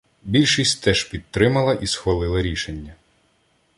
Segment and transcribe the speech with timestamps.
[0.23, 2.95] Більшість теж підтримала і схвалила рішення.